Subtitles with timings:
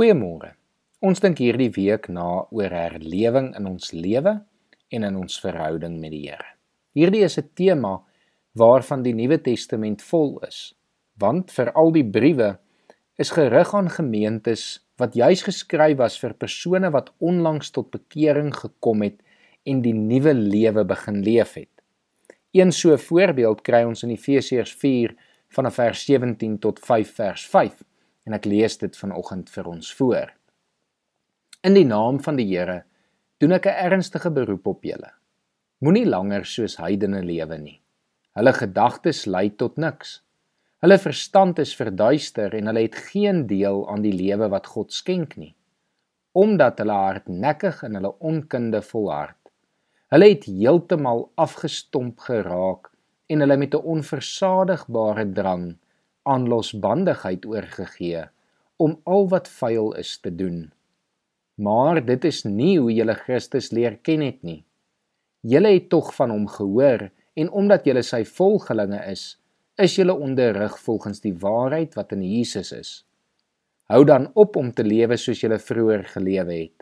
[0.00, 0.54] Goeiemôre.
[1.04, 4.32] Ons dink hierdie week na oor herlewing in ons lewe
[4.96, 6.54] en in ons verhouding met die Here.
[6.96, 8.00] Hierdie is 'n tema
[8.56, 10.72] waarvan die Nuwe Testament vol is,
[11.20, 12.58] want vir al die briewe
[13.18, 19.02] is gerig aan gemeentes wat juis geskryf was vir persone wat onlangs tot bekering gekom
[19.02, 19.20] het
[19.66, 21.76] en die nuwe lewe begin leef het.
[22.54, 25.14] Een so voorbeeld kry ons in Efesiërs 4
[25.50, 27.89] vanaf vers 17 tot 5 vers 5
[28.26, 30.32] en ek lees dit vanoggend vir ons voor.
[31.62, 32.84] In die naam van die Here
[33.40, 35.12] doen ek 'n ernstige beroep op julle.
[35.80, 37.80] Moenie langer soos heidene lewe nie.
[38.36, 40.20] Hulle gedagtes lei tot niks.
[40.80, 45.36] Hulle verstand is verduister en hulle het geen deel aan die lewe wat God skenk
[45.36, 45.54] nie,
[46.32, 49.36] omdat hulle hardnekkig in hulle onkunde volhard.
[50.08, 52.90] Hulle het heeltemal afgestomp geraak
[53.28, 55.76] en hulle met 'n onversadigbare drang
[56.22, 58.24] aan losbandigheid oorgegee
[58.80, 60.70] om al wat vuil is te doen.
[61.60, 64.62] Maar dit is nie hoe julle Christus leer ken het nie.
[65.40, 69.36] Julle het tog van hom gehoor en omdat julle sy volgelinge is,
[69.80, 72.92] is julle onderrig volgens die waarheid wat in Jesus is.
[73.92, 76.80] Hou dan op om te lewe soos julle vroeër gelewe het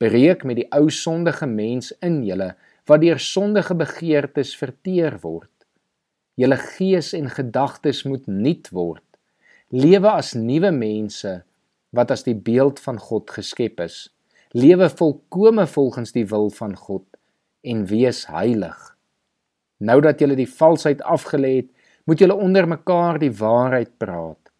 [0.00, 2.54] breek met die ou sondige mens in julle
[2.88, 5.52] wat deur sondige begeertes verteer word.
[6.40, 9.04] Julle gees en gedagtes moet nuut word.
[9.68, 11.34] Lewe as nuwe mense
[11.96, 14.08] wat as die beeld van God geskep is.
[14.56, 17.04] Lewe volkome volgens die wil van God
[17.60, 18.78] en wees heilig.
[19.84, 21.70] Nou dat julle die valsheid afgelê het,
[22.08, 24.50] moet julle onder mekaar die waarheid praat,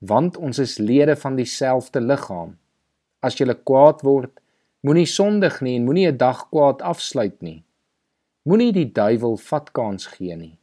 [0.00, 2.56] want ons is lede van dieselfde liggaam.
[3.22, 4.32] As julle kwaad word,
[4.86, 7.64] Moenie sondig nie en moenie 'n dag kwaad afsluit nie.
[8.46, 10.58] Moenie die duiwel vatkans gee nie.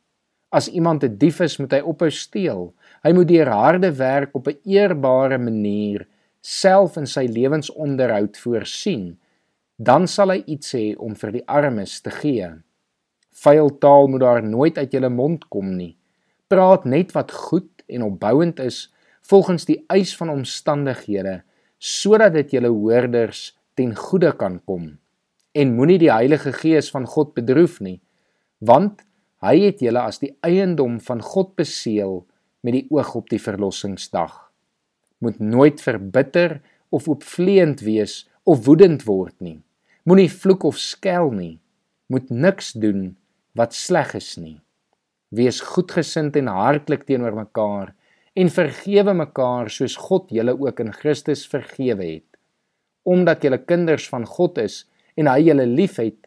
[0.54, 2.74] As iemand 'n dief is, moet hy ophou steel.
[3.04, 6.08] Hy moet deur harde werk op 'n eerbare manier
[6.42, 9.18] self in sy lewensonderhoud voorsien.
[9.78, 12.50] Dan sal hy iets hê om vir die armes te gee.
[13.32, 15.98] Vuil taal moet daar nooit uit jou mond kom nie.
[16.48, 21.42] Praat net wat goed en opbouend is volgens die eis van omstandighede
[21.78, 24.94] sodat dit julle hoorders ten goeie kan kom
[25.54, 28.00] en moenie die Heilige Gees van God bedroef nie
[28.64, 29.04] want
[29.44, 32.22] hy het julle as die eiendom van God beseël
[32.64, 34.32] met die oog op die verlossingsdag.
[35.20, 36.62] Moet nooit verbitter
[36.96, 39.60] of opvleend wees of woedend word nie.
[40.08, 41.58] Moenie vloek of skel nie.
[42.12, 43.14] Moet niks doen
[43.58, 44.60] wat sleg is nie.
[45.34, 47.94] Wees goedgesind en hartlik teenoor mekaar
[48.38, 52.28] en vergewe mekaar soos God julle ook in Christus vergewe het.
[53.04, 54.84] Omdat julle kinders van God is
[55.20, 56.18] en hy julle liefhet,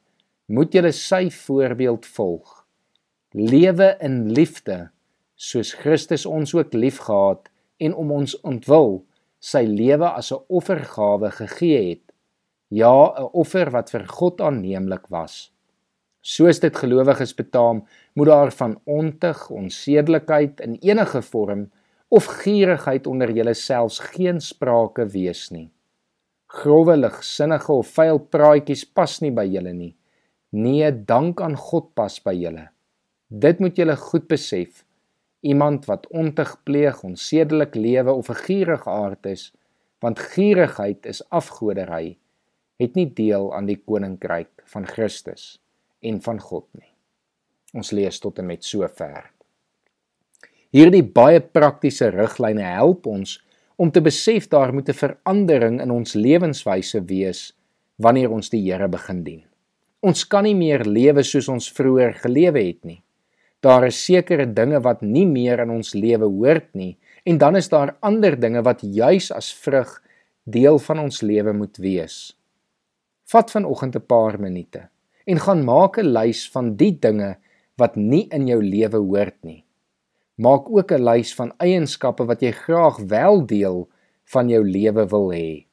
[0.47, 2.56] moet julle sy voorbeeld volg.
[3.37, 4.87] Lewe in liefde
[5.37, 7.51] soos Christus ons ook liefgehad
[7.85, 9.03] en om ons ontwil
[9.45, 12.05] sy lewe as 'n offergawe gegee het.
[12.71, 15.53] Ja, 'n offer wat vir God aanneemlik was.
[16.23, 21.71] Soos dit gelowiges betaam, moet daar van ontug, onsedelikheid in enige vorm
[22.09, 25.71] of gierigheid onder julle selfs geen sprake wees nie.
[26.47, 29.97] Growe ligsinnige of vuil praatjies pas nie by julle nie.
[30.53, 32.76] Nee, dank aan God pas by julle.
[33.27, 34.85] Dit moet julle goed besef.
[35.41, 39.53] Iemand wat ontug pleeg, onsedelik lewe of 'n gierige aard is,
[39.99, 42.19] want gierigheid is afgoderry,
[42.77, 45.63] het nie deel aan die koninkryk van Christus
[46.01, 46.93] en van God nie.
[47.73, 49.33] Ons lees tot en met sover.
[50.71, 53.43] Hierdie baie praktiese riglyne help ons
[53.77, 57.57] om te besef daar moet 'n verandering in ons lewenswyse wees
[57.97, 59.45] wanneer ons die Here begin dien.
[60.01, 63.03] Ons kan nie meer lewe soos ons vroeër gelewe het nie.
[63.61, 66.97] Daar is sekere dinge wat nie meer in ons lewe hoort nie
[67.27, 70.03] en dan is daar ander dinge wat juis as vrug
[70.45, 72.37] deel van ons lewe moet wees.
[73.27, 74.89] Vat vanoggend 'n paar minute
[75.27, 77.37] en gaan maak 'n lys van die dinge
[77.77, 79.65] wat nie in jou lewe hoort nie.
[80.37, 83.89] Maak ook 'n lys van eienskappe wat jy graag wel deel
[84.25, 85.67] van jou lewe wil hê.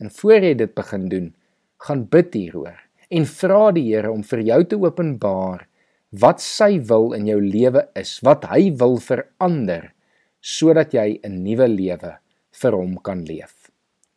[0.00, 1.34] En voor jy dit begin doen,
[1.78, 5.68] gaan bid hieroor en vra die Here om vir jou te openbaar
[6.10, 9.92] wat sy wil in jou lewe is, wat hy wil verander
[10.40, 12.18] sodat jy 'n nuwe lewe
[12.52, 13.70] vir hom kan leef.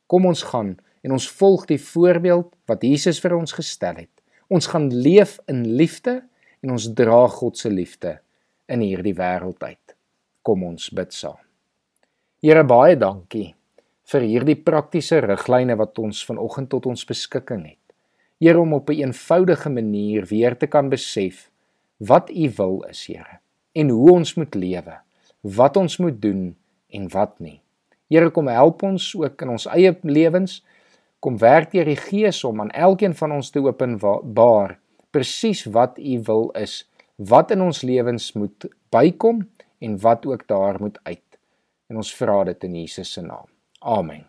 [0.08, 4.22] Kom ons gaan en ons volg die voorbeeld wat Jesus vir ons gestel het.
[4.50, 6.22] Ons gaan leef in liefde
[6.64, 8.20] en ons dra God se liefde
[8.68, 9.96] in hierdie wêreld uit.
[10.44, 11.40] Kom ons bid saam.
[12.42, 13.56] Here baie dankie
[14.10, 17.78] vir hierdie praktiese riglyne wat ons vanoggend tot ons beskikking het.
[18.40, 21.49] Here om op 'n eenvoudige manier weer te kan besef
[22.00, 23.40] wat U wil is, Here,
[23.76, 25.00] en hoe ons moet lewe,
[25.42, 26.56] wat ons moet doen
[26.90, 27.60] en wat nie.
[28.10, 30.60] Here kom help ons ook in ons eie lewens.
[31.22, 34.78] Kom werk deur die Gees om aan elkeen van ons te openbaar
[35.14, 36.84] presies wat U wil is,
[37.16, 39.44] wat in ons lewens moet bykom
[39.84, 41.40] en wat ook daar moet uit.
[41.90, 43.50] En ons vra dit in Jesus se naam.
[43.80, 44.26] Amen.